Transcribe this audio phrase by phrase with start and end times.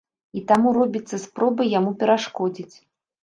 [0.39, 2.75] І таму робіцца спроба яму перашкодзіць.